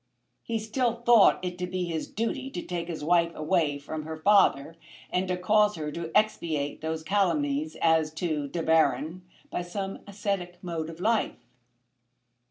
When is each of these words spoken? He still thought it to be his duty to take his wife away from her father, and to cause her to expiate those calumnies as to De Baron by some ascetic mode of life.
He 0.41 0.57
still 0.57 0.93
thought 1.03 1.37
it 1.45 1.59
to 1.59 1.67
be 1.67 1.83
his 1.85 2.07
duty 2.07 2.49
to 2.49 2.63
take 2.63 2.87
his 2.87 3.03
wife 3.03 3.31
away 3.35 3.77
from 3.77 4.01
her 4.01 4.17
father, 4.17 4.75
and 5.11 5.27
to 5.27 5.37
cause 5.37 5.75
her 5.75 5.91
to 5.91 6.09
expiate 6.17 6.81
those 6.81 7.03
calumnies 7.03 7.75
as 7.83 8.11
to 8.15 8.47
De 8.47 8.63
Baron 8.63 9.21
by 9.51 9.61
some 9.61 9.99
ascetic 10.07 10.57
mode 10.63 10.89
of 10.89 10.99
life. 10.99 11.45